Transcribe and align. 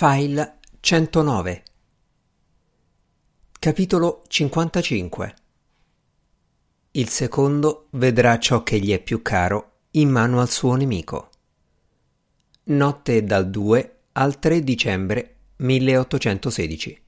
File 0.00 0.58
109 0.78 1.62
Capitolo 3.58 4.22
55 4.28 5.34
Il 6.92 7.08
secondo 7.08 7.88
vedrà 7.90 8.38
ciò 8.38 8.62
che 8.62 8.78
gli 8.78 8.92
è 8.92 9.02
più 9.02 9.22
caro 9.22 9.72
in 9.90 10.08
mano 10.08 10.40
al 10.40 10.50
suo 10.50 10.76
nemico. 10.76 11.30
Notte 12.66 13.24
dal 13.24 13.50
2 13.50 13.96
al 14.12 14.38
3 14.38 14.62
dicembre 14.62 15.34
1816 15.56 17.02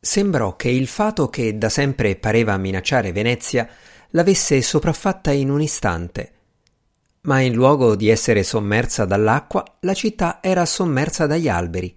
Sembrò 0.00 0.54
che 0.54 0.68
il 0.68 0.86
fato 0.86 1.30
che 1.30 1.56
da 1.56 1.70
sempre 1.70 2.16
pareva 2.16 2.58
minacciare 2.58 3.10
Venezia 3.10 3.66
l'avesse 4.10 4.60
sopraffatta 4.60 5.30
in 5.32 5.48
un 5.48 5.62
istante 5.62 6.33
ma 7.24 7.40
in 7.40 7.54
luogo 7.54 7.96
di 7.96 8.08
essere 8.08 8.42
sommersa 8.42 9.04
dall'acqua, 9.04 9.64
la 9.80 9.94
città 9.94 10.38
era 10.42 10.64
sommersa 10.66 11.26
dagli 11.26 11.48
alberi. 11.48 11.94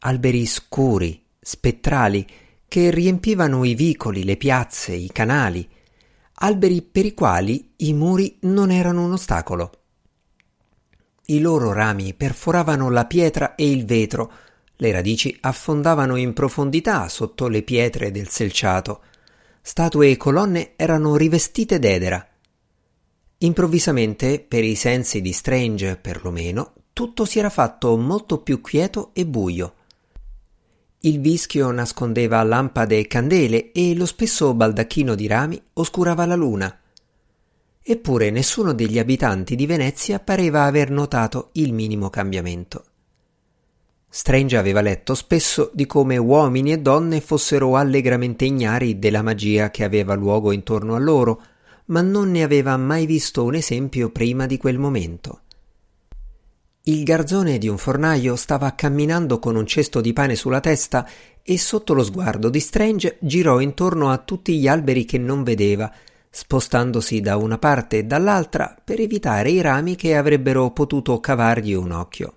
Alberi 0.00 0.46
scuri, 0.46 1.22
spettrali, 1.40 2.26
che 2.68 2.90
riempivano 2.90 3.64
i 3.64 3.74
vicoli, 3.74 4.24
le 4.24 4.36
piazze, 4.36 4.92
i 4.92 5.10
canali, 5.12 5.68
alberi 6.34 6.82
per 6.82 7.06
i 7.06 7.14
quali 7.14 7.72
i 7.78 7.92
muri 7.92 8.38
non 8.42 8.70
erano 8.70 9.04
un 9.04 9.12
ostacolo. 9.12 9.72
I 11.26 11.40
loro 11.40 11.72
rami 11.72 12.14
perforavano 12.14 12.88
la 12.90 13.06
pietra 13.06 13.56
e 13.56 13.70
il 13.70 13.84
vetro, 13.84 14.32
le 14.76 14.92
radici 14.92 15.36
affondavano 15.40 16.16
in 16.16 16.32
profondità 16.32 17.08
sotto 17.08 17.48
le 17.48 17.62
pietre 17.62 18.10
del 18.10 18.28
selciato. 18.28 19.02
Statue 19.60 20.10
e 20.10 20.16
colonne 20.16 20.72
erano 20.76 21.16
rivestite 21.16 21.78
d'edera. 21.78 22.29
Improvvisamente, 23.42 24.44
per 24.46 24.64
i 24.64 24.74
sensi 24.74 25.22
di 25.22 25.32
Strange 25.32 25.96
perlomeno, 25.96 26.72
tutto 26.92 27.24
si 27.24 27.38
era 27.38 27.48
fatto 27.48 27.96
molto 27.96 28.42
più 28.42 28.60
quieto 28.60 29.10
e 29.14 29.24
buio. 29.24 29.74
Il 31.00 31.20
vischio 31.20 31.70
nascondeva 31.70 32.42
lampade 32.42 32.98
e 32.98 33.06
candele 33.06 33.72
e 33.72 33.94
lo 33.94 34.04
spesso 34.04 34.52
baldacchino 34.52 35.14
di 35.14 35.26
rami 35.26 35.62
oscurava 35.72 36.26
la 36.26 36.34
luna. 36.34 36.78
Eppure 37.82 38.28
nessuno 38.28 38.74
degli 38.74 38.98
abitanti 38.98 39.56
di 39.56 39.64
Venezia 39.64 40.20
pareva 40.20 40.64
aver 40.64 40.90
notato 40.90 41.48
il 41.52 41.72
minimo 41.72 42.10
cambiamento. 42.10 42.84
Strange 44.06 44.58
aveva 44.58 44.82
letto 44.82 45.14
spesso 45.14 45.70
di 45.72 45.86
come 45.86 46.18
uomini 46.18 46.72
e 46.72 46.78
donne 46.80 47.22
fossero 47.22 47.76
allegramente 47.76 48.44
ignari 48.44 48.98
della 48.98 49.22
magia 49.22 49.70
che 49.70 49.84
aveva 49.84 50.12
luogo 50.12 50.52
intorno 50.52 50.94
a 50.94 50.98
loro, 50.98 51.42
ma 51.90 52.02
non 52.02 52.30
ne 52.30 52.42
aveva 52.42 52.76
mai 52.76 53.06
visto 53.06 53.44
un 53.44 53.54
esempio 53.54 54.10
prima 54.10 54.46
di 54.46 54.56
quel 54.56 54.78
momento. 54.78 55.40
Il 56.84 57.04
garzone 57.04 57.58
di 57.58 57.68
un 57.68 57.76
fornaio 57.76 58.36
stava 58.36 58.74
camminando 58.74 59.38
con 59.38 59.54
un 59.54 59.66
cesto 59.66 60.00
di 60.00 60.12
pane 60.12 60.34
sulla 60.34 60.60
testa 60.60 61.06
e 61.42 61.58
sotto 61.58 61.92
lo 61.92 62.02
sguardo 62.02 62.48
di 62.48 62.58
Strange 62.58 63.18
girò 63.20 63.60
intorno 63.60 64.10
a 64.10 64.18
tutti 64.18 64.58
gli 64.58 64.66
alberi 64.66 65.04
che 65.04 65.18
non 65.18 65.42
vedeva, 65.42 65.92
spostandosi 66.30 67.20
da 67.20 67.36
una 67.36 67.58
parte 67.58 67.98
e 67.98 68.04
dall'altra 68.04 68.74
per 68.82 69.00
evitare 69.00 69.50
i 69.50 69.60
rami 69.60 69.94
che 69.94 70.16
avrebbero 70.16 70.70
potuto 70.70 71.20
cavargli 71.20 71.74
un 71.74 71.90
occhio. 71.90 72.34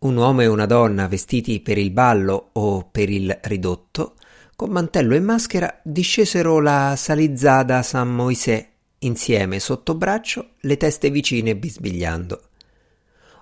Un 0.00 0.16
uomo 0.16 0.42
e 0.42 0.46
una 0.46 0.66
donna 0.66 1.06
vestiti 1.06 1.60
per 1.60 1.78
il 1.78 1.92
ballo 1.92 2.50
o 2.52 2.88
per 2.90 3.08
il 3.08 3.38
ridotto 3.42 4.14
con 4.62 4.70
mantello 4.70 5.16
e 5.16 5.20
maschera 5.20 5.80
discesero 5.82 6.60
la 6.60 6.94
salizzada 6.96 7.82
San 7.82 8.14
Moisè 8.14 8.64
insieme 9.00 9.58
sotto 9.58 9.96
braccio, 9.96 10.50
le 10.60 10.76
teste 10.76 11.10
vicine 11.10 11.56
bisbigliando. 11.56 12.42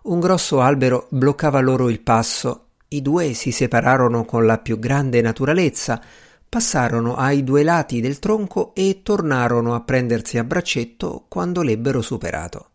Un 0.04 0.18
grosso 0.18 0.62
albero 0.62 1.08
bloccava 1.10 1.60
loro 1.60 1.91
il 1.91 2.00
passo, 2.00 2.68
i 2.88 3.02
due 3.02 3.34
si 3.34 3.50
separarono 3.50 4.24
con 4.24 4.46
la 4.46 4.56
più 4.60 4.78
grande 4.78 5.20
naturalezza, 5.20 6.00
passarono 6.48 7.16
ai 7.16 7.44
due 7.44 7.64
lati 7.64 8.00
del 8.00 8.19
tronco 8.19 8.75
e 8.75 9.00
tornarono 9.03 9.75
a 9.75 9.82
prendersi 9.82 10.38
a 10.38 10.44
braccetto 10.44 11.26
quando 11.28 11.60
l'ebbero 11.60 12.00
superato. 12.00 12.70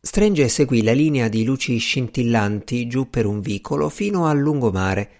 Strange 0.00 0.48
seguì 0.48 0.82
la 0.82 0.92
linea 0.92 1.28
di 1.28 1.44
luci 1.44 1.76
scintillanti 1.76 2.86
giù 2.86 3.10
per 3.10 3.26
un 3.26 3.40
vicolo 3.42 3.90
fino 3.90 4.24
al 4.24 4.38
lungomare 4.38 5.10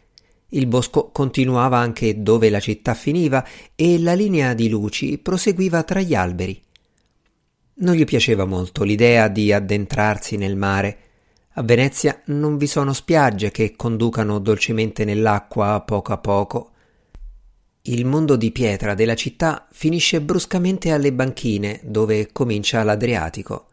il 0.50 0.66
bosco 0.66 1.10
continuava 1.10 1.76
anche 1.76 2.22
dove 2.22 2.48
la 2.48 2.60
città 2.60 2.94
finiva 2.94 3.44
e 3.75 3.98
la 3.98 4.14
linea 4.14 4.54
di 4.54 4.69
luci 4.69 5.19
proseguiva 5.19 5.82
tra 5.82 6.00
gli 6.00 6.14
alberi. 6.14 6.62
Non 7.81 7.94
gli 7.94 8.04
piaceva 8.04 8.44
molto 8.44 8.82
l'idea 8.82 9.28
di 9.28 9.53
addentrarsi 9.53 10.36
nel 10.36 10.56
mare. 10.56 10.98
A 11.54 11.62
Venezia 11.62 12.22
non 12.26 12.56
vi 12.56 12.66
sono 12.66 12.92
spiagge 12.92 13.50
che 13.50 13.76
conducano 13.76 14.38
dolcemente 14.38 15.04
nell'acqua 15.04 15.75
a 15.75 15.81
poco 15.81 16.12
a 16.12 16.19
poco. 16.19 16.70
Il 17.82 18.04
mondo 18.04 18.36
di 18.36 18.50
pietra 18.50 18.94
della 18.94 19.15
città 19.15 19.69
finisce 19.70 20.20
bruscamente 20.20 20.92
alle 20.92 21.12
banchine 21.12 21.80
dove 21.84 22.30
comincia 22.32 22.82
l'Adriatico. 22.82 23.66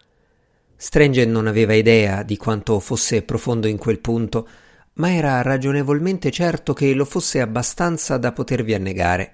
Strange 0.75 1.25
non 1.25 1.47
aveva 1.47 1.73
idea 1.73 2.21
di 2.23 2.37
quanto 2.37 2.79
fosse 2.79 3.23
profondo 3.23 3.67
in 3.67 3.77
quel 3.77 3.99
punto, 3.99 4.47
ma 4.95 5.13
era 5.13 5.41
ragionevolmente 5.41 6.31
certo 6.31 6.73
che 6.73 6.93
lo 6.93 7.05
fosse 7.05 7.41
abbastanza 7.41 8.17
da 8.17 8.31
potervi 8.31 8.73
annegare. 8.73 9.33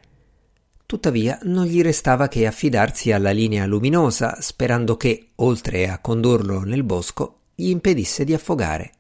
Tuttavia 0.86 1.40
non 1.44 1.66
gli 1.66 1.82
restava 1.82 2.28
che 2.28 2.46
affidarsi 2.46 3.12
alla 3.12 3.32
linea 3.32 3.66
luminosa, 3.66 4.42
sperando 4.42 4.98
che, 4.98 5.30
oltre 5.36 5.90
a 5.90 6.00
condurlo 6.00 6.62
nel 6.62 6.84
bosco, 6.84 7.40
gli 7.56 7.70
impedisse 7.70 8.26
di 8.26 8.34
affogare. 8.34 8.92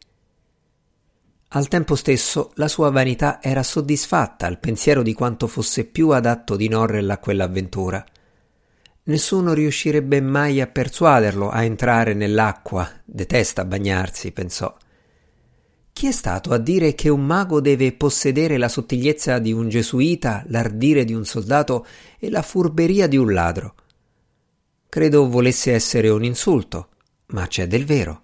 Al 1.50 1.68
tempo 1.68 1.96
stesso 1.96 2.52
la 2.56 2.70
sua 2.70 2.90
vanità 2.92 3.42
era 3.42 3.62
soddisfatta 3.62 4.46
al 4.46 4.60
pensiero 4.60 5.02
di 5.02 5.14
quanto 5.14 5.48
fosse 5.48 5.84
più 5.84 6.10
adatto 6.12 6.56
di 6.56 6.70
Norrell 6.70 7.10
a 7.10 7.18
quell'avventura. 7.18 8.06
Nessuno 9.04 9.52
riuscirebbe 9.52 10.22
mai 10.22 10.62
a 10.62 10.68
persuaderlo 10.68 11.50
a 11.50 11.64
entrare 11.64 12.14
nell'acqua, 12.14 12.90
detesta 13.04 13.66
bagnarsi, 13.66 14.32
pensò. 14.32 14.74
Chi 15.94 16.08
è 16.08 16.12
stato 16.12 16.52
a 16.52 16.58
dire 16.58 16.96
che 16.96 17.10
un 17.10 17.26
mago 17.26 17.62
deve 17.62 17.92
possedere 17.94 18.58
la 18.58 18.70
sottigliezza 18.70 19.40
di 19.40 19.52
un 19.52 19.70
gesuita, 19.70 20.44
l'ardire 20.48 21.06
di 21.06 21.14
un 21.14 21.26
soldato 21.26 21.86
e 22.18 22.30
la 22.30 22.42
furberia 22.42 23.08
di 23.08 23.18
un 23.18 23.32
ladro? 23.34 23.76
Credo 24.90 25.30
volesse 25.30 25.74
essere 25.74 26.10
un 26.10 26.24
insulto, 26.24 26.90
ma 27.28 27.48
c'è 27.48 27.68
del 27.68 27.86
vero. 27.86 28.22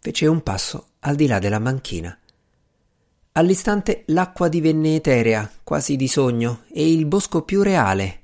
Fece 0.00 0.26
un 0.26 0.42
passo 0.42 0.88
al 1.00 1.14
di 1.14 1.26
là 1.26 1.38
della 1.38 1.58
manchina. 1.58 2.18
All'istante 3.32 4.02
l'acqua 4.06 4.48
divenne 4.48 4.96
eterea, 4.96 5.50
quasi 5.62 5.96
di 5.96 6.06
sogno, 6.06 6.64
e 6.72 6.92
il 6.92 7.06
bosco 7.06 7.42
più 7.42 7.62
reale. 7.62 8.23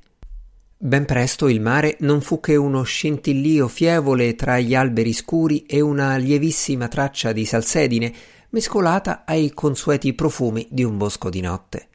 Ben 0.82 1.04
presto 1.04 1.46
il 1.48 1.60
mare 1.60 1.98
non 2.00 2.22
fu 2.22 2.40
che 2.40 2.56
uno 2.56 2.82
scintillio 2.84 3.68
fievole 3.68 4.34
tra 4.34 4.58
gli 4.60 4.74
alberi 4.74 5.12
scuri 5.12 5.66
e 5.66 5.82
una 5.82 6.16
lievissima 6.16 6.88
traccia 6.88 7.32
di 7.32 7.44
salsedine 7.44 8.10
mescolata 8.48 9.24
ai 9.26 9.52
consueti 9.52 10.14
profumi 10.14 10.66
di 10.70 10.82
un 10.82 10.96
bosco 10.96 11.28
di 11.28 11.42
notte. 11.42 11.88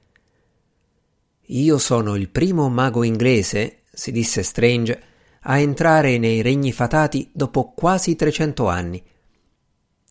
Io 1.47 1.79
sono 1.79 2.15
il 2.15 2.29
primo 2.29 2.69
mago 2.69 3.01
inglese, 3.01 3.85
si 3.91 4.11
disse 4.11 4.43
Strange, 4.43 5.01
a 5.41 5.57
entrare 5.57 6.19
nei 6.19 6.43
regni 6.43 6.71
fatati 6.71 7.31
dopo 7.33 7.73
quasi 7.75 8.15
trecento 8.15 8.67
anni. 8.67 9.03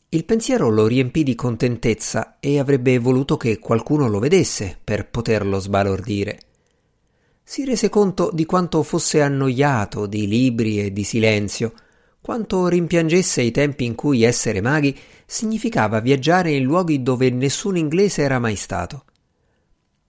Il 0.09 0.25
pensiero 0.25 0.69
lo 0.69 0.89
riempì 0.89 1.23
di 1.23 1.37
contentezza 1.37 2.39
e 2.41 2.59
avrebbe 2.59 2.99
voluto 2.99 3.37
che 3.37 3.61
qualcuno 3.61 4.09
lo 4.09 4.19
vedesse 4.19 4.77
per 4.83 5.09
poterlo 5.09 5.61
sbalordire 5.61 6.41
si 7.47 7.67
rese 7.67 7.91
conto 7.91 8.31
di 8.33 8.47
quanto 8.47 8.83
fosse 8.83 9.21
annoiato 9.21 10.07
di 10.07 10.27
libri 10.27 10.81
e 10.81 10.93
di 10.93 11.05
silenzio, 11.05 11.75
quanto 12.23 12.67
rimpiangesse 12.69 13.43
i 13.43 13.51
tempi 13.51 13.85
in 13.85 13.95
cui 13.95 14.23
essere 14.23 14.63
maghi 14.63 14.99
significava 15.27 16.01
viaggiare 16.01 16.53
in 16.53 16.65
luoghi 16.65 17.03
dove 17.03 17.29
nessun 17.29 17.77
inglese 17.77 18.23
era 18.23 18.39
mai 18.39 18.57
stato. 18.57 19.05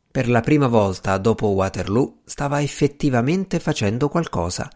Per 0.10 0.30
la 0.30 0.40
prima 0.40 0.68
volta 0.68 1.18
dopo 1.18 1.48
Waterloo 1.48 2.20
stava 2.24 2.62
effettivamente 2.62 3.60
facendo 3.60 4.08
qualcosa. 4.08 4.72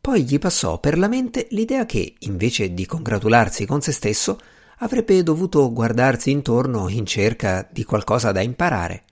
Poi 0.00 0.24
gli 0.24 0.40
passò 0.40 0.80
per 0.80 0.98
la 0.98 1.06
mente 1.06 1.46
l'idea 1.50 1.86
che, 1.86 2.16
invece 2.20 2.74
di 2.74 2.86
congratularsi 2.86 3.66
con 3.66 3.80
se 3.80 3.92
stesso, 3.92 4.40
avrebbe 4.78 5.22
dovuto 5.22 5.72
guardarsi 5.72 6.32
intorno 6.32 6.88
in 6.88 7.06
cerca 7.06 7.68
di 7.70 7.84
qualcosa 7.84 8.32
da 8.32 8.40
imparare 8.40 9.04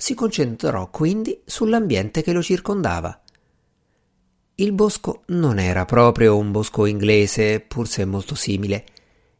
si 0.00 0.14
concentrò 0.14 0.90
quindi 0.90 1.42
sull'ambiente 1.44 2.22
che 2.22 2.32
lo 2.32 2.40
circondava. 2.40 3.20
Il 4.54 4.72
bosco 4.72 5.22
non 5.26 5.58
era 5.58 5.84
proprio 5.86 6.36
un 6.36 6.52
bosco 6.52 6.86
inglese, 6.86 7.58
pur 7.58 7.88
se 7.88 8.04
molto 8.04 8.36
simile. 8.36 8.84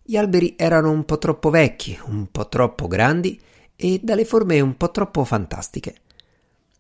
Gli 0.03 0.17
alberi 0.17 0.57
erano 0.59 0.91
un 0.91 1.05
po' 1.05 1.19
troppo 1.19 1.51
vecchi, 1.51 1.97
un 2.07 2.27
po' 2.33 2.49
troppo 2.49 2.89
grandi 2.89 3.41
e 3.77 4.01
dalle 4.03 4.25
forme 4.25 4.59
un 4.59 4.77
po' 4.77 4.91
troppo 4.91 5.23
fantastiche. 5.23 5.95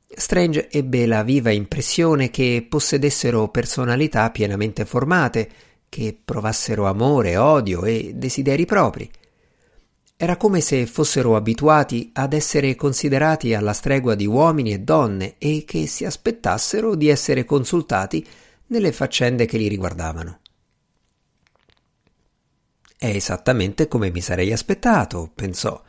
Strange 0.08 0.68
ebbe 0.70 1.06
la 1.06 1.22
viva 1.22 1.50
impressione 1.50 2.30
che 2.30 2.66
possedessero 2.68 3.46
personalità 3.48 4.28
pienamente 4.32 4.86
formate, 4.86 5.48
che 5.88 6.18
provassero 6.24 6.86
amore, 6.86 7.36
odio 7.36 7.84
e 7.84 8.10
desideri 8.16 8.64
propri. 8.64 9.08
Era 10.20 10.36
come 10.36 10.60
se 10.60 10.84
fossero 10.86 11.36
abituati 11.36 12.10
ad 12.12 12.32
essere 12.32 12.74
considerati 12.74 13.54
alla 13.54 13.72
stregua 13.72 14.16
di 14.16 14.26
uomini 14.26 14.72
e 14.72 14.80
donne 14.80 15.36
e 15.38 15.62
che 15.64 15.86
si 15.86 16.04
aspettassero 16.04 16.96
di 16.96 17.06
essere 17.06 17.44
consultati 17.44 18.26
nelle 18.66 18.90
faccende 18.90 19.46
che 19.46 19.58
li 19.58 19.68
riguardavano. 19.68 20.40
È 22.98 23.06
esattamente 23.06 23.86
come 23.86 24.10
mi 24.10 24.20
sarei 24.20 24.52
aspettato, 24.52 25.30
pensò, 25.32 25.80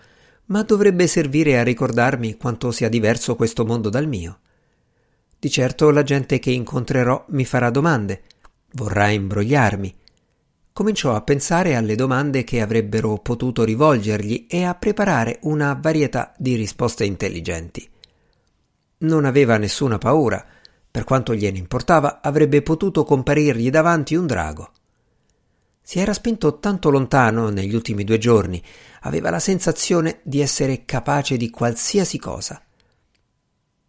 ma 0.45 0.61
dovrebbe 0.61 1.07
servire 1.07 1.57
a 1.57 1.63
ricordarmi 1.63 2.37
quanto 2.37 2.69
sia 2.69 2.87
diverso 2.87 3.35
questo 3.35 3.65
mondo 3.65 3.89
dal 3.89 4.07
mio. 4.07 4.41
Di 5.39 5.49
certo 5.49 5.89
la 5.89 6.03
gente 6.03 6.37
che 6.37 6.51
incontrerò 6.51 7.25
mi 7.29 7.45
farà 7.45 7.71
domande, 7.71 8.21
vorrà 8.73 9.09
imbrogliarmi. 9.09 9.95
Cominciò 10.73 11.13
a 11.13 11.21
pensare 11.21 11.75
alle 11.75 11.95
domande 11.95 12.43
che 12.43 12.61
avrebbero 12.61 13.17
potuto 13.17 13.63
rivolgergli 13.63 14.47
e 14.49 14.63
a 14.63 14.75
preparare 14.75 15.39
una 15.43 15.73
varietà 15.73 16.33
di 16.37 16.55
risposte 16.55 17.03
intelligenti. 17.05 17.89
Non 18.99 19.25
aveva 19.25 19.57
nessuna 19.57 19.97
paura, 19.97 20.45
per 20.91 21.03
quanto 21.03 21.35
gliene 21.35 21.57
importava, 21.57 22.21
avrebbe 22.21 22.61
potuto 22.61 23.03
comparirgli 23.03 23.69
davanti 23.69 24.15
un 24.15 24.25
drago. 24.25 24.71
Si 25.81 25.99
era 25.99 26.13
spinto 26.13 26.59
tanto 26.59 26.89
lontano 26.89 27.49
negli 27.49 27.73
ultimi 27.73 28.03
due 28.03 28.17
giorni, 28.17 28.61
aveva 29.01 29.29
la 29.29 29.39
sensazione 29.39 30.19
di 30.23 30.39
essere 30.39 30.85
capace 30.85 31.35
di 31.35 31.49
qualsiasi 31.49 32.19
cosa. 32.19 32.61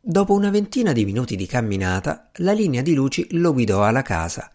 Dopo 0.00 0.32
una 0.32 0.48
ventina 0.48 0.92
di 0.92 1.04
minuti 1.04 1.36
di 1.36 1.46
camminata, 1.46 2.30
la 2.36 2.52
linea 2.52 2.80
di 2.80 2.94
luci 2.94 3.26
lo 3.32 3.52
guidò 3.52 3.84
alla 3.84 4.00
casa. 4.02 4.50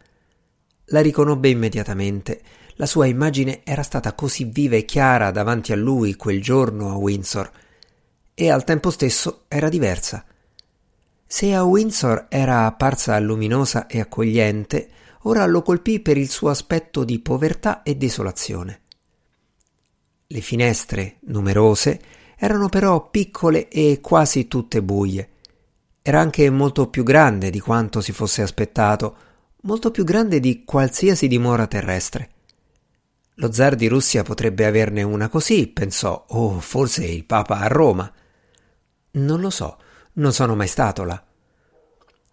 La 0.89 1.01
riconobbe 1.01 1.49
immediatamente. 1.49 2.41
La 2.75 2.85
sua 2.85 3.05
immagine 3.05 3.61
era 3.63 3.83
stata 3.83 4.13
così 4.13 4.43
viva 4.45 4.75
e 4.75 4.85
chiara 4.85 5.31
davanti 5.31 5.71
a 5.71 5.75
lui 5.75 6.15
quel 6.15 6.41
giorno 6.41 6.91
a 6.91 6.95
Windsor, 6.95 7.51
e 8.33 8.49
al 8.49 8.63
tempo 8.65 8.89
stesso 8.89 9.43
era 9.47 9.69
diversa. 9.69 10.25
Se 11.25 11.53
a 11.53 11.63
Windsor 11.63 12.27
era 12.29 12.65
apparsa 12.65 13.17
luminosa 13.19 13.87
e 13.87 13.99
accogliente, 13.99 14.89
ora 15.21 15.45
lo 15.45 15.61
colpì 15.61 16.01
per 16.01 16.17
il 16.17 16.29
suo 16.29 16.49
aspetto 16.49 17.03
di 17.03 17.19
povertà 17.19 17.81
e 17.81 17.95
desolazione. 17.95 18.81
Le 20.27 20.41
finestre, 20.41 21.17
numerose, 21.21 21.99
erano 22.37 22.67
però 22.67 23.09
piccole 23.09 23.69
e 23.69 23.99
quasi 24.01 24.47
tutte 24.47 24.83
buie. 24.83 25.29
Era 26.01 26.19
anche 26.19 26.49
molto 26.49 26.89
più 26.89 27.03
grande 27.03 27.49
di 27.49 27.59
quanto 27.59 28.01
si 28.01 28.11
fosse 28.11 28.41
aspettato, 28.41 29.15
molto 29.65 29.91
più 29.91 30.03
grande 30.03 30.39
di 30.39 30.63
qualsiasi 30.63 31.27
dimora 31.27 31.67
terrestre. 31.67 32.29
Lo 33.35 33.51
zar 33.51 33.75
di 33.75 33.87
Russia 33.87 34.23
potrebbe 34.23 34.65
averne 34.65 35.03
una 35.03 35.27
così, 35.27 35.67
pensò, 35.67 36.25
o 36.29 36.59
forse 36.59 37.05
il 37.05 37.25
Papa 37.25 37.59
a 37.59 37.67
Roma. 37.67 38.11
Non 39.11 39.41
lo 39.41 39.49
so, 39.49 39.77
non 40.13 40.31
sono 40.31 40.55
mai 40.55 40.67
stato 40.67 41.03
là. 41.03 41.21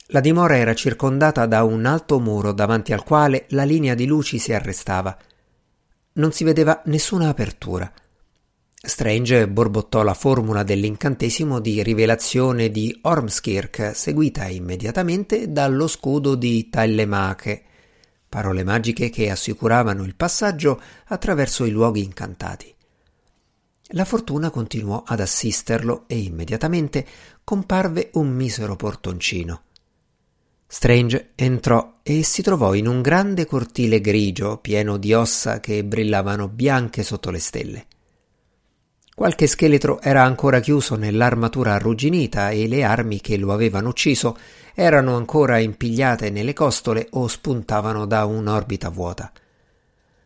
La 0.07 0.21
dimora 0.21 0.57
era 0.57 0.75
circondata 0.75 1.47
da 1.47 1.65
un 1.65 1.87
alto 1.87 2.21
muro 2.21 2.53
davanti 2.53 2.93
al 2.93 3.03
quale 3.03 3.47
la 3.49 3.65
linea 3.65 3.95
di 3.95 4.07
luci 4.07 4.39
si 4.39 4.53
arrestava. 4.53 5.17
Non 6.15 6.33
si 6.33 6.45
vedeva 6.45 6.83
nessuna 6.85 7.29
apertura. 7.29 7.91
Strange 8.85 9.47
borbottò 9.47 10.03
la 10.03 10.13
formula 10.13 10.65
dell'incantesimo 10.65 11.61
di 11.61 11.85
rivelazione 11.85 12.69
di 12.69 12.99
Ormskirk, 13.03 13.93
seguita 13.95 14.49
immediatamente 14.49 15.53
dallo 15.53 15.87
scudo 15.87 16.35
di 16.35 16.69
Tallemache, 16.69 17.63
parole 18.29 18.65
magiche 18.65 19.09
che 19.09 19.31
assicuravano 19.31 20.03
il 20.03 20.17
passaggio 20.17 20.83
attraverso 21.07 21.65
i 21.65 21.71
luoghi 21.71 22.03
incantati. 22.03 22.75
La 23.95 24.05
fortuna 24.05 24.51
continuò 24.51 25.05
ad 25.07 25.21
assisterlo 25.21 26.03
e 26.09 26.19
immediatamente 26.19 27.07
comparve 27.45 28.11
un 28.15 28.31
misero 28.31 28.75
portoncino. 28.75 29.63
Strange 30.67 31.31
entrò 31.37 32.01
e 32.03 32.25
si 32.25 32.43
trovò 32.43 32.75
in 32.75 32.89
un 32.89 33.01
grande 33.01 33.47
cortile 33.47 34.01
grigio 34.01 34.59
pieno 34.59 34.97
di 34.97 35.15
ossa 35.15 35.61
che 35.61 35.85
brillavano 35.85 36.49
bianche 36.49 37.05
sotto 37.05 37.31
le 37.31 37.39
stelle. 37.39 37.87
Qualche 39.15 39.47
scheletro 39.47 40.01
era 40.01 40.25
ancora 40.25 40.61
chiuso 40.61 40.97
nell'armatura 40.97 41.75
arrugginita 41.75 42.51
e 42.51 42.67
le 42.67 42.83
armi 42.83 43.21
che 43.21 43.37
lo 43.37 43.53
avevano 43.53 43.91
ucciso 43.91 44.39
erano 44.75 45.17
ancora 45.17 45.59
impigliate 45.59 46.31
nelle 46.31 46.55
costole 46.55 47.09
o 47.11 47.29
spuntavano 47.29 48.07
da 48.07 48.25
un'orbita 48.25 48.89
vuota. 48.89 49.31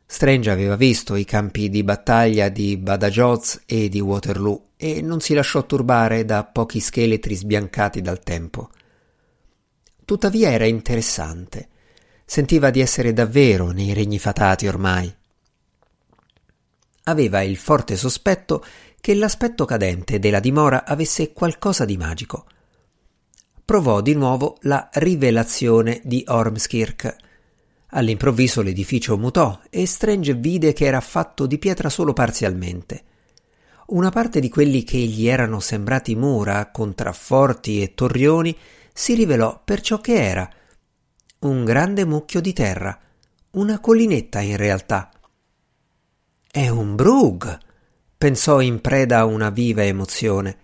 Strange 0.07 0.51
aveva 0.51 0.77
visto 0.77 1.17
i 1.17 1.25
campi 1.25 1.69
di 1.69 1.83
battaglia 1.83 2.49
di 2.49 2.77
Badajoz 2.77 3.63
e 3.67 3.89
di 3.89 3.99
Waterloo 3.99 4.69
e 4.77 5.03
non 5.03 5.21
si 5.21 5.35
lasciò 5.35 5.67
turbare 5.67 6.25
da 6.25 6.45
pochi 6.45 6.79
scheletri 6.79 7.35
sbiancati 7.35 8.01
dal 8.01 8.21
tempo. 8.21 8.71
Tuttavia 10.05 10.53
era 10.53 10.65
interessante. 10.65 11.69
Sentiva 12.25 12.71
di 12.71 12.81
essere 12.81 13.13
davvero 13.13 13.73
nei 13.73 13.93
regni 13.93 14.21
fatati 14.21 14.69
ormai. 14.69 15.13
Aveva 17.09 17.41
il 17.43 17.57
forte 17.57 17.97
sospetto 17.97 18.65
che 19.01 19.15
l'aspetto 19.15 19.65
cadente 19.65 20.19
della 20.19 20.41
dimora 20.41 20.85
avesse 20.85 21.33
qualcosa 21.33 21.85
di 21.85 21.97
magico. 21.97 22.47
Provò 23.65 24.01
di 24.01 24.15
nuovo 24.15 24.57
la 24.63 24.89
rivelazione 24.95 26.01
di 26.03 26.25
Ormskirk. 26.27 27.17
All'improvviso 27.91 28.61
l'edificio 28.61 29.17
mutò 29.17 29.61
e 29.71 29.87
Strange 29.87 30.35
vide 30.35 30.73
che 30.73 30.87
era 30.87 31.01
fatto 31.01 31.47
di 31.47 31.59
pietra 31.59 31.89
solo 31.89 32.13
parzialmente. 32.13 33.05
Una 33.87 34.11
parte 34.11 34.41
di 34.41 34.49
quelli 34.49 34.83
che 34.83 34.99
gli 34.99 35.29
erano 35.29 35.61
sembrati 35.61 36.17
mura, 36.17 36.73
contrafforti 36.73 37.83
e 37.83 37.95
torrioni 37.95 38.57
si 38.93 39.15
rivelò 39.15 39.61
per 39.65 39.81
ciò 39.81 40.01
che 40.01 40.15
era 40.15 40.51
un 41.39 41.65
grande 41.65 42.05
mucchio 42.05 42.41
di 42.41 42.53
terra, 42.53 42.99
una 43.53 43.79
collinetta 43.79 44.41
in 44.41 44.57
realtà. 44.57 45.11
È 46.57 46.71
un 46.71 46.95
brug, 46.95 47.59
pensò 48.17 48.63
in 48.63 48.81
preda 48.81 49.19
a 49.19 49.25
una 49.27 49.51
viva 49.51 49.85
emozione. 49.85 50.57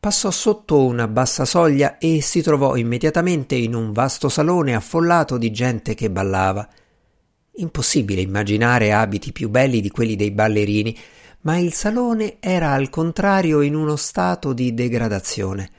Passò 0.00 0.30
sotto 0.30 0.82
una 0.82 1.06
bassa 1.08 1.44
soglia 1.44 1.98
e 1.98 2.22
si 2.22 2.40
trovò 2.40 2.74
immediatamente 2.74 3.54
in 3.54 3.74
un 3.74 3.92
vasto 3.92 4.30
salone 4.30 4.74
affollato 4.74 5.36
di 5.36 5.50
gente 5.52 5.94
che 5.94 6.10
ballava. 6.10 6.66
Impossibile 7.56 8.22
immaginare 8.22 8.94
abiti 8.94 9.30
più 9.32 9.50
belli 9.50 9.82
di 9.82 9.90
quelli 9.90 10.16
dei 10.16 10.30
ballerini, 10.30 10.98
ma 11.42 11.58
il 11.58 11.74
salone 11.74 12.38
era 12.40 12.72
al 12.72 12.88
contrario 12.88 13.60
in 13.60 13.74
uno 13.74 13.96
stato 13.96 14.54
di 14.54 14.72
degradazione. 14.72 15.70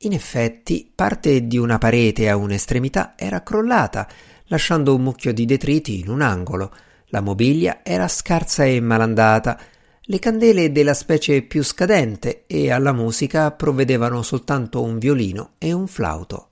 In 0.00 0.12
effetti, 0.12 0.92
parte 0.94 1.46
di 1.46 1.56
una 1.56 1.78
parete 1.78 2.28
a 2.28 2.36
un'estremità 2.36 3.14
era 3.16 3.42
crollata, 3.42 4.06
lasciando 4.48 4.94
un 4.94 5.00
mucchio 5.00 5.32
di 5.32 5.46
detriti 5.46 6.00
in 6.00 6.10
un 6.10 6.20
angolo. 6.20 6.70
La 7.06 7.20
mobilia 7.20 7.80
era 7.82 8.08
scarsa 8.08 8.64
e 8.64 8.80
malandata, 8.80 9.58
le 10.08 10.18
candele 10.18 10.70
della 10.70 10.94
specie 10.94 11.42
più 11.42 11.62
scadente 11.62 12.44
e 12.46 12.70
alla 12.70 12.92
musica 12.92 13.50
provvedevano 13.50 14.22
soltanto 14.22 14.82
un 14.82 14.98
violino 14.98 15.54
e 15.58 15.72
un 15.72 15.86
flauto. 15.86 16.50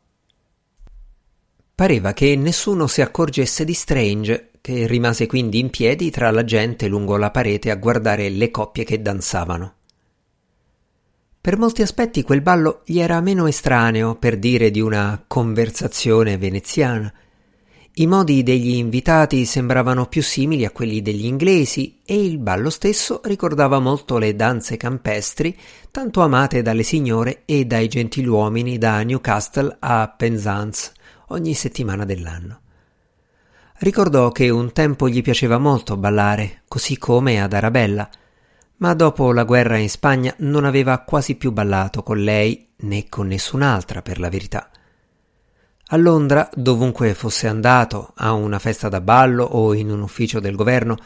Pareva 1.74 2.12
che 2.12 2.36
nessuno 2.36 2.86
si 2.86 3.00
accorgesse 3.00 3.64
di 3.64 3.74
Strange, 3.74 4.50
che 4.60 4.86
rimase 4.86 5.26
quindi 5.26 5.58
in 5.58 5.70
piedi 5.70 6.10
tra 6.10 6.30
la 6.30 6.44
gente 6.44 6.88
lungo 6.88 7.16
la 7.16 7.30
parete 7.30 7.70
a 7.70 7.76
guardare 7.76 8.28
le 8.28 8.50
coppie 8.50 8.84
che 8.84 9.02
danzavano. 9.02 9.74
Per 11.40 11.58
molti 11.58 11.82
aspetti 11.82 12.22
quel 12.22 12.40
ballo 12.40 12.80
gli 12.86 13.00
era 13.00 13.20
meno 13.20 13.46
estraneo, 13.46 14.14
per 14.14 14.38
dire 14.38 14.70
di 14.70 14.80
una 14.80 15.22
conversazione 15.26 16.38
veneziana. 16.38 17.12
I 17.96 18.08
modi 18.08 18.42
degli 18.42 18.74
invitati 18.74 19.44
sembravano 19.44 20.06
più 20.06 20.20
simili 20.20 20.64
a 20.64 20.72
quelli 20.72 21.00
degli 21.00 21.26
inglesi 21.26 22.00
e 22.04 22.24
il 22.24 22.38
ballo 22.38 22.68
stesso 22.68 23.20
ricordava 23.22 23.78
molto 23.78 24.18
le 24.18 24.34
danze 24.34 24.76
campestri 24.76 25.56
tanto 25.92 26.20
amate 26.20 26.60
dalle 26.60 26.82
signore 26.82 27.42
e 27.44 27.66
dai 27.66 27.86
gentiluomini 27.86 28.78
da 28.78 29.00
Newcastle 29.04 29.76
a 29.78 30.08
Penzance 30.08 30.90
ogni 31.28 31.54
settimana 31.54 32.04
dell'anno. 32.04 32.62
Ricordò 33.78 34.32
che 34.32 34.50
un 34.50 34.72
tempo 34.72 35.08
gli 35.08 35.22
piaceva 35.22 35.58
molto 35.58 35.96
ballare, 35.96 36.62
così 36.66 36.98
come 36.98 37.40
ad 37.40 37.52
Arabella, 37.52 38.10
ma 38.78 38.92
dopo 38.94 39.32
la 39.32 39.44
guerra 39.44 39.76
in 39.76 39.88
Spagna 39.88 40.34
non 40.38 40.64
aveva 40.64 40.98
quasi 40.98 41.36
più 41.36 41.52
ballato 41.52 42.02
con 42.02 42.18
lei 42.18 42.70
né 42.78 43.08
con 43.08 43.28
nessun'altra 43.28 44.02
per 44.02 44.18
la 44.18 44.28
verità. 44.30 44.68
A 45.94 45.96
Londra, 45.96 46.50
dovunque 46.52 47.14
fosse 47.14 47.46
andato, 47.46 48.10
a 48.16 48.32
una 48.32 48.58
festa 48.58 48.88
da 48.88 49.00
ballo 49.00 49.44
o 49.44 49.74
in 49.74 49.92
un 49.92 50.00
ufficio 50.00 50.40
del 50.40 50.56
governo, 50.56 50.96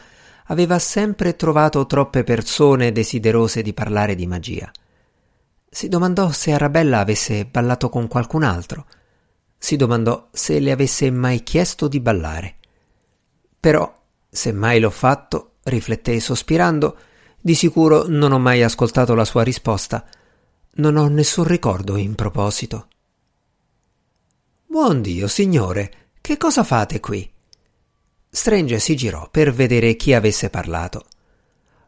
aveva 0.45 0.79
sempre 0.79 1.35
trovato 1.35 1.85
troppe 1.85 2.23
persone 2.23 2.91
desiderose 2.91 3.61
di 3.61 3.71
parlare 3.71 4.15
di 4.15 4.25
magia. 4.25 4.71
Si 5.69 5.89
domandò 5.89 6.31
se 6.31 6.53
Arabella 6.53 6.97
avesse 6.97 7.45
ballato 7.45 7.89
con 7.89 8.07
qualcun 8.07 8.41
altro. 8.41 8.87
Si 9.59 9.75
domandò 9.75 10.27
se 10.31 10.59
le 10.59 10.71
avesse 10.71 11.11
mai 11.11 11.43
chiesto 11.43 11.87
di 11.87 11.99
ballare. 11.99 12.55
Però, 13.59 13.93
se 14.27 14.51
mai 14.51 14.79
l'ho 14.79 14.89
fatto, 14.89 15.57
rifletté 15.65 16.19
sospirando, 16.19 16.97
di 17.39 17.53
sicuro 17.53 18.05
non 18.07 18.31
ho 18.31 18.39
mai 18.39 18.63
ascoltato 18.63 19.13
la 19.13 19.25
sua 19.25 19.43
risposta. 19.43 20.03
Non 20.77 20.97
ho 20.97 21.07
nessun 21.09 21.43
ricordo 21.43 21.95
in 21.95 22.15
proposito. 22.15 22.87
Buon 24.71 25.01
Dio, 25.01 25.27
signore, 25.27 25.91
che 26.21 26.37
cosa 26.37 26.63
fate 26.63 26.99
qui? 26.99 27.27
Strange 28.29 28.77
si 28.77 28.95
girò 28.95 29.27
per 29.31 29.51
vedere 29.51 29.95
chi 29.95 30.13
avesse 30.13 30.51
parlato. 30.51 31.05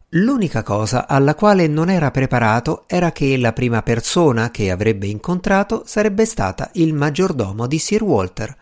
L'unica 0.10 0.64
cosa 0.64 1.08
alla 1.08 1.36
quale 1.36 1.68
non 1.68 1.92
era 1.92 2.10
preparato 2.10 2.86
era 2.88 3.12
che 3.12 3.38
la 3.38 3.54
prima 3.54 3.84
persona 3.84 4.50
che 4.50 4.72
avrebbe 4.72 5.06
incontrato 5.06 5.84
sarebbe 5.86 6.26
stata 6.26 6.72
il 6.74 6.96
maggiordomo 6.96 7.68
di 7.68 7.78
Sir 7.78 8.02
Walter. 8.02 8.58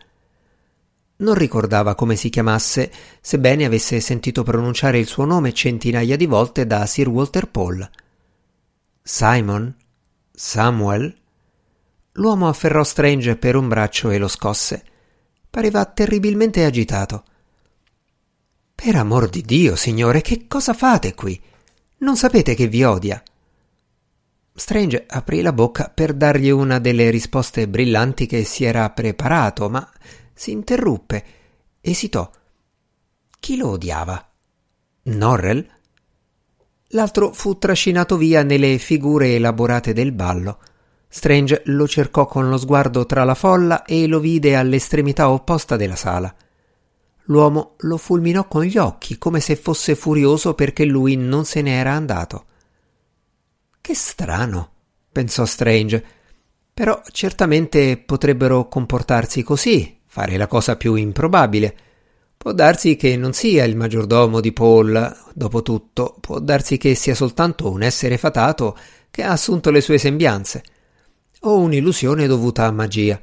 Non 1.16 1.34
ricordava 1.34 1.94
come 1.94 2.14
si 2.14 2.28
chiamasse, 2.28 2.92
sebbene 3.22 3.64
avesse 3.64 4.00
sentito 4.00 4.42
pronunciare 4.42 4.98
il 4.98 5.06
suo 5.06 5.24
nome 5.24 5.54
centinaia 5.54 6.18
di 6.18 6.26
volte 6.26 6.66
da 6.66 6.84
Sir 6.84 7.08
Walter 7.08 7.48
Paul. 7.48 7.88
Simon? 9.02 9.74
Samuel? 10.30 11.16
L'uomo 12.20 12.48
afferrò 12.48 12.84
Strange 12.84 13.36
per 13.36 13.56
un 13.56 13.66
braccio 13.66 14.10
e 14.10 14.18
lo 14.18 14.28
scosse. 14.28 14.84
Pareva 15.48 15.86
terribilmente 15.86 16.66
agitato. 16.66 17.24
Per 18.74 18.94
amor 18.94 19.30
di 19.30 19.40
Dio, 19.40 19.74
signore, 19.74 20.20
che 20.20 20.46
cosa 20.46 20.74
fate 20.74 21.14
qui? 21.14 21.40
Non 21.98 22.18
sapete 22.18 22.54
che 22.54 22.66
vi 22.66 22.84
odia? 22.84 23.22
Strange 24.54 25.06
aprì 25.08 25.40
la 25.40 25.54
bocca 25.54 25.88
per 25.88 26.12
dargli 26.12 26.50
una 26.50 26.78
delle 26.78 27.08
risposte 27.08 27.66
brillanti 27.66 28.26
che 28.26 28.44
si 28.44 28.64
era 28.64 28.90
preparato, 28.90 29.70
ma 29.70 29.90
si 30.34 30.50
interruppe, 30.50 31.24
esitò. 31.80 32.30
Chi 33.38 33.56
lo 33.56 33.68
odiava? 33.70 34.30
Norrell? 35.04 35.66
L'altro 36.88 37.32
fu 37.32 37.56
trascinato 37.56 38.18
via 38.18 38.42
nelle 38.42 38.76
figure 38.76 39.36
elaborate 39.36 39.94
del 39.94 40.12
ballo. 40.12 40.58
Strange 41.12 41.62
lo 41.66 41.88
cercò 41.88 42.26
con 42.26 42.48
lo 42.48 42.56
sguardo 42.56 43.04
tra 43.04 43.24
la 43.24 43.34
folla 43.34 43.84
e 43.84 44.06
lo 44.06 44.20
vide 44.20 44.54
all'estremità 44.54 45.28
opposta 45.28 45.74
della 45.74 45.96
sala. 45.96 46.32
L'uomo 47.24 47.74
lo 47.78 47.96
fulminò 47.96 48.46
con 48.46 48.62
gli 48.62 48.78
occhi, 48.78 49.18
come 49.18 49.40
se 49.40 49.56
fosse 49.56 49.96
furioso 49.96 50.54
perché 50.54 50.84
lui 50.84 51.16
non 51.16 51.44
se 51.44 51.62
ne 51.62 51.72
era 51.72 51.92
andato. 51.92 52.44
Che 53.80 53.94
strano, 53.94 54.70
pensò 55.10 55.44
Strange. 55.44 56.04
Però 56.72 57.02
certamente 57.10 57.96
potrebbero 57.98 58.68
comportarsi 58.68 59.42
così, 59.42 59.98
fare 60.06 60.36
la 60.36 60.46
cosa 60.46 60.76
più 60.76 60.94
improbabile. 60.94 61.76
Può 62.36 62.52
darsi 62.52 62.94
che 62.94 63.16
non 63.16 63.32
sia 63.32 63.64
il 63.64 63.76
maggiordomo 63.76 64.40
di 64.40 64.52
Paul, 64.52 65.16
dopo 65.34 65.62
tutto, 65.62 66.16
può 66.20 66.38
darsi 66.38 66.78
che 66.78 66.94
sia 66.94 67.16
soltanto 67.16 67.68
un 67.68 67.82
essere 67.82 68.16
fatato 68.16 68.78
che 69.10 69.24
ha 69.24 69.32
assunto 69.32 69.70
le 69.70 69.80
sue 69.80 69.98
sembianze, 69.98 70.62
o 71.40 71.58
un'illusione 71.58 72.26
dovuta 72.26 72.66
a 72.66 72.70
magia 72.70 73.18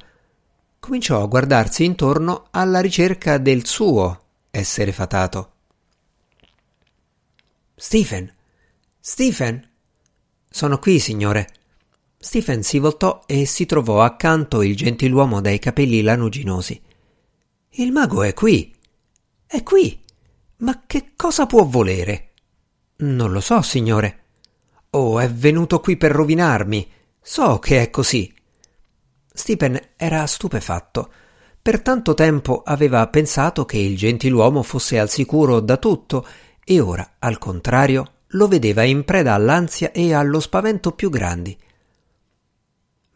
cominciò 0.78 1.22
a 1.22 1.26
guardarsi 1.26 1.84
intorno 1.84 2.46
alla 2.50 2.80
ricerca 2.80 3.38
del 3.38 3.66
suo 3.66 4.22
essere 4.50 4.92
fatato. 4.92 5.52
Stephen! 7.74 8.32
Stephen! 8.98 9.68
Sono 10.48 10.78
qui, 10.78 10.98
signore. 10.98 11.48
Stephen 12.18 12.62
si 12.62 12.78
voltò 12.78 13.22
e 13.26 13.46
si 13.46 13.66
trovò 13.66 14.02
accanto 14.02 14.62
il 14.62 14.74
gentiluomo 14.74 15.40
dai 15.40 15.58
capelli 15.58 16.02
lanuginosi. 16.02 16.80
Il 17.70 17.92
mago 17.92 18.22
è 18.22 18.34
qui. 18.34 18.74
È 19.46 19.62
qui. 19.62 20.02
Ma 20.58 20.82
che 20.86 21.12
cosa 21.14 21.46
può 21.46 21.64
volere? 21.64 22.32
Non 22.96 23.30
lo 23.30 23.40
so, 23.40 23.62
signore. 23.62 24.22
Oh, 24.90 25.20
è 25.20 25.30
venuto 25.30 25.78
qui 25.80 25.96
per 25.96 26.10
rovinarmi. 26.10 26.90
So 27.30 27.58
che 27.58 27.82
è 27.82 27.90
così. 27.90 28.34
Stephen 29.30 29.78
era 29.98 30.24
stupefatto. 30.24 31.12
Per 31.60 31.82
tanto 31.82 32.14
tempo 32.14 32.62
aveva 32.64 33.06
pensato 33.08 33.66
che 33.66 33.76
il 33.76 33.98
gentiluomo 33.98 34.62
fosse 34.62 34.98
al 34.98 35.10
sicuro 35.10 35.60
da 35.60 35.76
tutto 35.76 36.26
e 36.64 36.80
ora, 36.80 37.16
al 37.18 37.36
contrario, 37.36 38.12
lo 38.28 38.48
vedeva 38.48 38.82
in 38.82 39.04
preda 39.04 39.34
all'ansia 39.34 39.92
e 39.92 40.14
allo 40.14 40.40
spavento 40.40 40.92
più 40.92 41.10
grandi. 41.10 41.54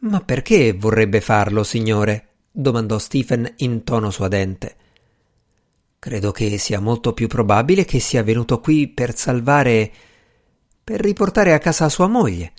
Ma 0.00 0.21
perché 0.21 0.75
vorrebbe 0.75 1.23
farlo, 1.23 1.64
signore? 1.64 2.28
domandò 2.50 2.99
Stephen 2.99 3.50
in 3.57 3.83
tono 3.83 4.11
suadente. 4.11 4.76
Credo 5.99 6.33
che 6.33 6.59
sia 6.59 6.81
molto 6.81 7.14
più 7.14 7.28
probabile 7.28 7.87
che 7.87 7.99
sia 7.99 8.23
venuto 8.23 8.61
qui 8.61 8.88
per 8.88 9.16
salvare. 9.16 9.90
per 10.85 11.00
riportare 11.00 11.54
a 11.54 11.59
casa 11.59 11.88
sua 11.88 12.09
moglie. 12.09 12.52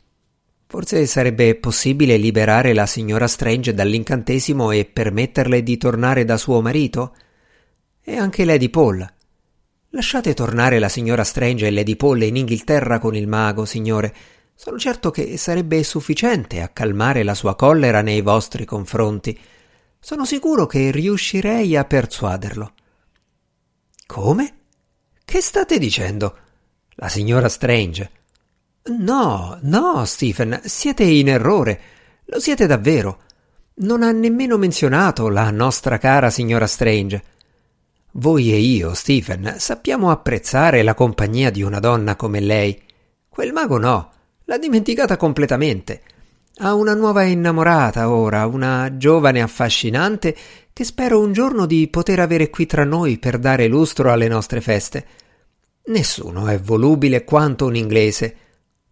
Forse 0.74 1.06
sarebbe 1.06 1.54
possibile 1.54 2.18
liberare 2.18 2.74
la 2.74 2.88
signora 2.88 3.28
Strange 3.28 3.76
dall'incantesimo 3.76 4.72
e 4.72 4.86
permetterle 4.86 5.62
di 5.62 5.78
tornare 5.78 6.26
da 6.26 6.36
suo 6.36 6.62
marito? 6.62 7.16
E 8.02 8.18
anche 8.18 8.44
Lady 8.44 8.70
Paul. 8.70 9.08
Lasciate 9.90 10.34
tornare 10.34 10.80
la 10.80 10.90
signora 10.90 11.24
Strange 11.24 11.68
e 11.68 11.72
Lady 11.72 11.96
Paul 11.96 12.24
in 12.24 12.38
Inghilterra 12.38 12.98
con 12.98 13.16
il 13.16 13.28
mago, 13.28 13.66
signore. 13.66 14.16
Sono 14.56 14.80
certo 14.80 15.12
che 15.12 15.38
sarebbe 15.38 15.84
sufficiente 15.84 16.60
a 16.60 16.70
calmare 16.70 17.22
la 17.22 17.36
sua 17.36 17.54
collera 17.54 18.02
nei 18.02 18.22
vostri 18.22 18.66
confronti. 18.66 19.40
Sono 20.00 20.26
sicuro 20.26 20.66
che 20.66 20.90
riuscirei 20.90 21.76
a 21.76 21.86
persuaderlo. 21.86 22.74
Come? 24.08 24.54
Che 25.24 25.40
state 25.40 25.78
dicendo? 25.78 26.38
La 26.96 27.10
signora 27.10 27.48
Strange 27.48 28.22
No, 28.86 29.58
no, 29.62 30.04
Stephen, 30.04 30.60
siete 30.66 31.04
in 31.04 31.30
errore. 31.30 31.80
Lo 32.26 32.40
siete 32.40 32.68
davvero. 32.68 33.22
Non 33.76 34.04
ha 34.04 34.12
nemmeno 34.12 34.58
menzionato 34.58 35.30
la 35.30 35.50
nostra 35.52 35.98
cara 35.98 36.30
signora 36.30 36.68
Strange. 36.68 37.24
Voi 38.12 38.52
e 38.52 38.58
io, 38.58 38.94
Stephen, 38.94 39.56
sappiamo 39.58 40.12
apprezzare 40.12 40.84
la 40.84 40.94
compagnia 40.94 41.50
di 41.50 41.64
una 41.64 41.80
donna 41.80 42.16
come 42.16 42.42
lei. 42.42 42.80
Quel 43.30 43.54
mago 43.54 43.78
no, 43.78 44.12
l'ha 44.44 44.58
dimenticata 44.58 45.16
completamente. 45.16 46.02
Ha 46.58 46.76
una 46.76 46.94
nuova 46.94 47.24
innamorata 47.24 48.12
ora, 48.12 48.46
una 48.46 48.98
giovane 48.98 49.42
affascinante 49.42 50.36
che 50.74 50.84
spero 50.84 51.20
un 51.20 51.32
giorno 51.32 51.66
di 51.66 51.88
poter 51.88 52.20
avere 52.20 52.50
qui 52.50 52.66
tra 52.66 52.84
noi 52.84 53.18
per 53.18 53.40
dare 53.40 53.68
lustro 53.68 54.12
alle 54.12 54.28
nostre 54.28 54.60
feste. 54.60 55.06
Nessuno 55.86 56.48
è 56.48 56.60
volubile 56.60 57.24
quanto 57.24 57.66
un 57.66 57.76
inglese. 57.76 58.38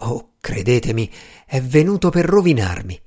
Oh, 0.04 0.34
credetemi, 0.40 1.10
è 1.46 1.62
venuto 1.62 2.10
per 2.10 2.26
rovinarmi. 2.26 3.00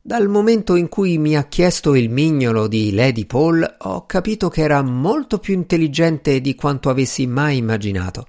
Dal 0.00 0.28
momento 0.28 0.76
in 0.76 0.88
cui 0.88 1.18
mi 1.18 1.36
ha 1.36 1.44
chiesto 1.44 1.94
il 1.94 2.08
mignolo 2.08 2.68
di 2.68 2.92
Lady 2.94 3.26
Paul, 3.26 3.76
ho 3.80 4.06
capito 4.06 4.48
che 4.48 4.62
era 4.62 4.82
molto 4.82 5.38
più 5.38 5.54
intelligente 5.54 6.40
di 6.40 6.54
quanto 6.54 6.88
avessi 6.88 7.26
mai 7.26 7.58
immaginato. 7.58 8.26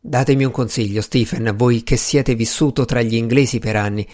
Datemi 0.00 0.44
un 0.44 0.50
consiglio, 0.50 1.00
Stephen, 1.00 1.54
voi 1.56 1.82
che 1.84 1.96
siete 1.96 2.34
vissuto 2.34 2.84
tra 2.84 3.02
gli 3.02 3.14
inglesi 3.14 3.58
per 3.58 3.76
anni. 3.76 4.06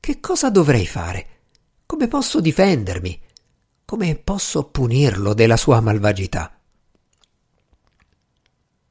Che 0.00 0.20
cosa 0.20 0.48
dovrei 0.50 0.86
fare? 0.86 1.26
Come 1.84 2.08
posso 2.08 2.40
difendermi? 2.40 3.20
Come 3.84 4.14
posso 4.16 4.64
punirlo 4.70 5.34
della 5.34 5.56
sua 5.56 5.80
malvagità? 5.80 6.55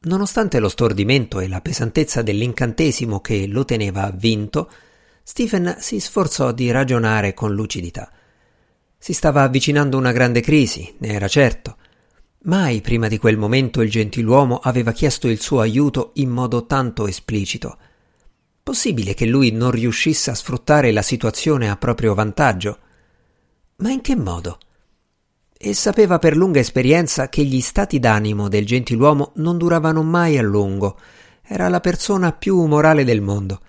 Nonostante 0.06 0.60
lo 0.60 0.70
stordimento 0.70 1.40
e 1.40 1.48
la 1.48 1.62
pesantezza 1.62 2.22
dell'incantesimo 2.22 3.22
che 3.22 3.48
lo 3.48 3.66
teneva 3.66 4.04
avvinto, 4.04 4.70
Stephen 5.24 5.78
si 5.80 6.00
sforzò 6.00 6.52
di 6.52 6.70
ragionare 6.70 7.34
con 7.34 7.54
lucidità. 7.54 8.12
Si 9.00 9.14
stava 9.14 9.42
avvicinando 9.42 9.98
una 9.98 10.12
grande 10.12 10.42
crisi, 10.42 10.94
ne 11.00 11.08
era 11.08 11.28
certo. 11.28 11.78
Mai 12.44 12.82
prima 12.82 13.08
di 13.08 13.18
quel 13.18 13.38
momento 13.38 13.82
il 13.82 13.90
gentiluomo 13.90 14.60
aveva 14.60 14.92
chiesto 14.92 15.28
il 15.28 15.42
suo 15.42 15.60
aiuto 15.60 16.12
in 16.16 16.30
modo 16.30 16.68
tanto 16.68 17.08
esplicito. 17.08 17.76
Possibile 18.62 19.16
che 19.16 19.26
lui 19.26 19.50
non 19.52 19.72
riuscisse 19.72 20.30
a 20.30 20.36
sfruttare 20.36 20.92
la 20.92 21.02
situazione 21.02 21.68
a 21.68 21.78
proprio 21.78 22.14
vantaggio? 22.14 22.78
Ma 23.78 23.90
in 23.90 24.02
che 24.02 24.16
modo? 24.16 24.60
E 25.58 25.74
sapeva 25.74 26.20
per 26.20 26.36
lunga 26.36 26.60
esperienza 26.60 27.30
che 27.30 27.44
gli 27.44 27.62
stati 27.62 28.00
d'animo 28.00 28.50
del 28.50 28.66
gentiluomo 28.66 29.32
non 29.36 29.58
duravano 29.58 30.04
mai 30.04 30.38
a 30.38 30.42
lungo. 30.42 31.00
Era 31.42 31.70
la 31.70 31.80
persona 31.80 32.34
più 32.34 32.58
umorale 32.58 33.04
del 33.04 33.22
mondo. 33.22 33.62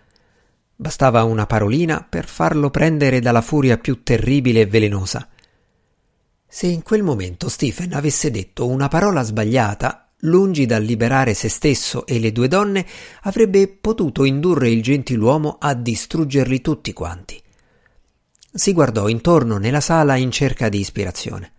Bastava 0.75 1.23
una 1.25 1.47
parolina 1.47 2.05
per 2.09 2.27
farlo 2.27 2.71
prendere 2.71 3.21
dalla 3.21 3.41
furia 3.41 3.79
più 3.79 4.03
terribile 4.03 4.63
e 4.63 4.67
velenosa. 4.67 5.29
Se 6.47 6.67
in 6.67 6.83
quel 6.83 7.03
momento 7.03 7.49
Stephen 7.49 7.95
avesse 7.95 8.31
detto 8.31 8.67
una 8.67 8.89
parola 8.89 9.23
sbagliata, 9.23 10.11
lungi 10.21 10.67
dal 10.67 10.83
liberare 10.83 11.35
se 11.35 11.49
stesso 11.49 12.07
e 12.07 12.19
le 12.19 12.33
due 12.33 12.49
donne, 12.49 12.85
avrebbe 13.23 13.69
potuto 13.69 14.25
indurre 14.25 14.71
il 14.71 14.83
gentiluomo 14.83 15.57
a 15.61 15.75
distruggerli 15.75 16.61
tutti 16.61 16.93
quanti. 16.93 17.41
Si 18.53 18.73
guardò 18.73 19.09
intorno 19.09 19.59
nella 19.59 19.81
sala 19.81 20.17
in 20.17 20.31
cerca 20.31 20.69
di 20.69 20.81
ispirazione. 20.81 21.53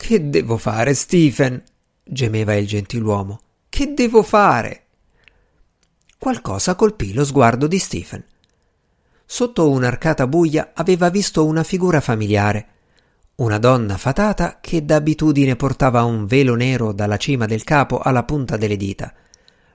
Che 0.00 0.30
devo 0.30 0.56
fare, 0.56 0.94
Stephen? 0.94 1.60
gemeva 2.02 2.54
il 2.54 2.66
gentiluomo. 2.66 3.40
Che 3.68 3.92
devo 3.92 4.22
fare? 4.22 4.84
Qualcosa 6.16 6.76
colpì 6.76 7.12
lo 7.12 7.24
sguardo 7.24 7.66
di 7.66 7.78
Stephen. 7.78 8.24
Sotto 9.26 9.68
un'arcata 9.68 10.26
buia 10.26 10.70
aveva 10.72 11.10
visto 11.10 11.44
una 11.44 11.64
figura 11.64 12.00
familiare, 12.00 12.66
una 13.36 13.58
donna 13.58 13.98
fatata 13.98 14.58
che 14.62 14.84
d'abitudine 14.84 15.56
portava 15.56 16.04
un 16.04 16.26
velo 16.26 16.54
nero 16.54 16.92
dalla 16.92 17.18
cima 17.18 17.44
del 17.44 17.64
capo 17.64 17.98
alla 17.98 18.22
punta 18.22 18.56
delle 18.56 18.76
dita. 18.76 19.12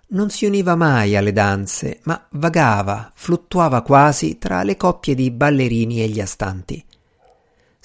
Non 0.07 0.31
si 0.31 0.45
univa 0.45 0.75
mai 0.75 1.15
alle 1.17 1.33
danze, 1.33 1.99
ma 2.03 2.27
vagava, 2.31 3.11
fluttuava 3.13 3.81
quasi 3.83 4.39
tra 4.39 4.63
le 4.63 4.77
coppie 4.77 5.15
di 5.15 5.29
ballerini 5.29 6.01
e 6.01 6.07
gli 6.07 6.21
astanti. 6.21 6.83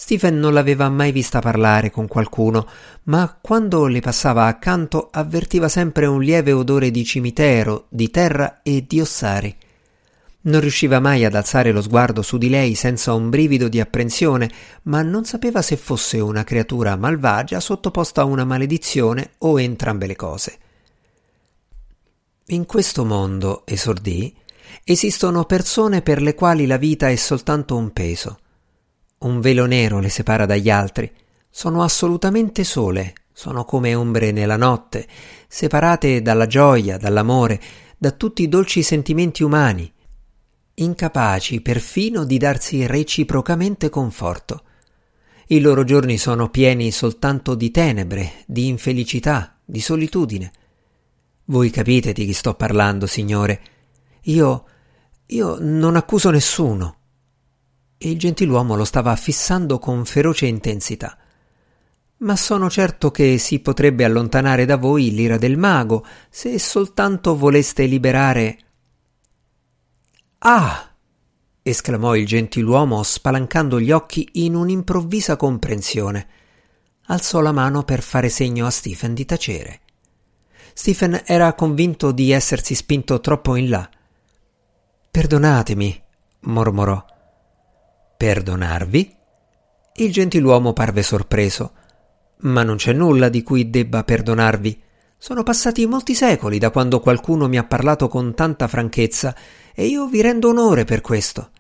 Stephen 0.01 0.39
non 0.39 0.53
l'aveva 0.53 0.89
mai 0.89 1.11
vista 1.11 1.41
parlare 1.41 1.91
con 1.91 2.07
qualcuno, 2.07 2.69
ma 3.05 3.37
quando 3.43 3.89
le 3.89 3.99
passava 3.99 4.47
accanto 4.47 5.09
avvertiva 5.11 5.69
sempre 5.69 6.07
un 6.07 6.23
lieve 6.23 6.53
odore 6.53 6.93
di 6.93 7.05
cimitero, 7.05 7.87
di 7.89 8.09
terra 8.09 8.61
e 8.63 8.85
di 8.87 9.01
ossari. 9.01 9.55
Non 10.43 10.61
riusciva 10.61 11.01
mai 11.01 11.25
ad 11.25 11.35
alzare 11.35 11.73
lo 11.73 11.83
sguardo 11.83 12.23
su 12.23 12.39
di 12.39 12.49
lei 12.49 12.77
senza 12.77 13.13
un 13.13 13.29
brivido 13.29 13.67
di 13.67 13.81
apprensione, 13.81 14.49
ma 14.83 15.03
non 15.03 15.25
sapeva 15.25 15.63
se 15.63 15.77
fosse 15.77 16.21
una 16.21 16.45
creatura 16.45 16.95
malvagia 16.95 17.59
sottoposta 17.59 18.21
a 18.21 18.27
una 18.27 18.45
maledizione 18.45 19.33
o 19.39 19.59
entrambe 19.59 20.07
le 20.07 20.17
cose. 20.17 20.59
In 22.47 22.67
questo 22.67 23.05
mondo, 23.05 23.63
esordì, 23.67 24.33
esistono 24.85 25.45
persone 25.45 26.03
per 26.03 26.23
le 26.23 26.37
quali 26.37 26.67
la 26.67 26.77
vita 26.77 27.09
è 27.09 27.17
soltanto 27.17 27.77
un 27.77 27.93
peso. 27.93 28.39
Un 29.19 29.41
velo 29.41 29.67
nero 29.67 29.99
le 29.99 30.09
separa 30.09 30.47
dagli 30.47 30.71
altri. 30.71 31.11
Sono 31.51 31.83
assolutamente 31.83 32.63
sole, 32.63 33.15
sono 33.33 33.65
come 33.65 33.95
ombre 33.95 34.31
nella 34.31 34.57
notte, 34.57 35.09
separate 35.49 36.23
dalla 36.23 36.47
gioia, 36.47 36.99
dall'amore, 36.99 37.61
da 37.97 38.13
tutti 38.13 38.43
i 38.43 38.49
dolci 38.49 38.83
sentimenti 38.83 39.43
umani, 39.43 39.93
incapaci 40.75 41.61
perfino 41.61 42.25
di 42.25 42.39
darsi 42.39 42.87
reciprocamente 42.87 43.89
conforto. 43.89 44.63
I 45.49 45.61
loro 45.61 45.83
giorni 45.83 46.19
sono 46.19 46.51
pieni 46.51 46.93
soltanto 46.93 47.55
di 47.55 47.71
tenebre, 47.73 48.45
di 48.47 48.69
infelicità, 48.69 49.57
di 49.65 49.81
solitudine. 49.81 50.53
Voi 51.47 51.71
capite 51.71 52.13
di 52.13 52.27
chi 52.27 52.33
sto 52.33 52.55
parlando, 52.55 53.07
signore. 53.07 53.61
Io. 54.23 54.65
io 55.27 55.57
non 55.59 55.97
accuso 55.97 56.31
nessuno. 56.31 56.98
E 57.99 58.11
il 58.11 58.19
gentiluomo 58.19 58.77
lo 58.77 58.85
stava 58.85 59.15
fissando 59.17 59.79
con 59.79 60.05
feroce 60.05 60.47
intensità. 60.47 61.19
Ma 62.19 62.37
sono 62.37 62.71
certo 62.71 63.11
che 63.11 63.39
si 63.39 63.59
potrebbe 63.61 64.05
allontanare 64.05 64.65
da 64.65 64.77
voi 64.77 65.11
l'ira 65.11 65.37
del 65.37 65.57
mago 65.57 66.07
se 66.31 66.59
soltanto 66.59 67.37
voleste 67.37 67.85
liberare 67.85 68.59
Ah! 70.41 70.89
esclamò 71.63 72.15
il 72.15 72.25
gentiluomo 72.25 73.03
spalancando 73.03 73.81
gli 73.81 73.91
occhi 73.91 74.29
in 74.35 74.55
un'improvvisa 74.55 75.37
comprensione. 75.37 76.29
Alzò 77.07 77.41
la 77.41 77.53
mano 77.53 77.83
per 77.83 78.03
fare 78.03 78.29
segno 78.29 78.67
a 78.67 78.71
Stephen 78.71 79.15
di 79.15 79.25
tacere. 79.25 79.81
Stephen 80.73 81.23
era 81.27 81.53
convinto 81.55 82.13
di 82.13 82.31
essersi 82.31 82.75
spinto 82.77 83.21
troppo 83.21 83.57
in 83.57 83.69
là. 83.69 83.91
Perdonatemi, 85.11 86.03
mormorò. 86.41 87.05
Perdonarvi? 88.19 89.17
Il 89.95 90.11
gentiluomo 90.11 90.73
parve 90.73 91.05
sorpreso. 91.05 91.73
Ma 92.39 92.65
non 92.65 92.75
c'è 92.75 92.93
nulla 92.93 93.29
di 93.29 93.45
cui 93.45 93.71
debba 93.71 94.03
perdonarvi. 94.03 94.83
Sono 95.17 95.45
passati 95.45 95.87
molti 95.87 96.17
secoli 96.17 96.59
da 96.59 96.71
quando 96.71 96.99
qualcuno 96.99 97.47
mi 97.47 97.59
ha 97.59 97.63
parlato 97.63 98.09
con 98.09 98.35
tanta 98.35 98.67
franchezza 98.67 99.37
e 99.73 99.87
io 99.87 100.09
vi 100.09 100.21
rendo 100.21 100.49
onore 100.49 100.85
per 100.85 101.01
questo. 101.01 101.51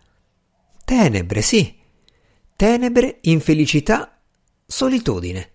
Tenebre, 0.85 1.43
sì. 1.43 1.79
Tenebre, 2.57 3.19
infelicità, 3.21 4.19
solitudine. 4.67 5.51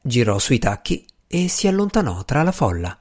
Girò 0.00 0.38
sui 0.38 0.58
tacchi 0.58 1.04
e 1.26 1.48
si 1.48 1.68
allontanò 1.68 2.24
tra 2.24 2.42
la 2.42 2.52
folla. 2.52 2.96